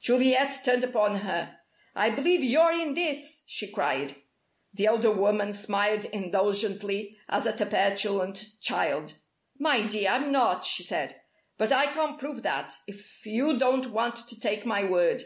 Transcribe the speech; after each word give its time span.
Juliet 0.00 0.58
turned 0.64 0.82
upon 0.82 1.20
her. 1.20 1.60
"I 1.94 2.10
believe 2.10 2.42
you're 2.42 2.72
in 2.72 2.94
this!" 2.94 3.42
she 3.46 3.70
cried. 3.70 4.16
The 4.74 4.86
elder 4.86 5.12
woman 5.12 5.52
smiled 5.54 6.04
indulgently, 6.06 7.16
as 7.28 7.46
at 7.46 7.60
a 7.60 7.66
petulant 7.66 8.60
child. 8.60 9.14
"My 9.56 9.86
dear, 9.86 10.10
I'm 10.10 10.32
not!" 10.32 10.64
she 10.64 10.82
said. 10.82 11.20
"But 11.58 11.70
I 11.70 11.86
can't 11.92 12.18
prove 12.18 12.42
that, 12.42 12.76
if 12.88 13.24
you 13.24 13.56
don't 13.56 13.92
want 13.92 14.16
to 14.26 14.40
take 14.40 14.66
my 14.66 14.82
word." 14.84 15.22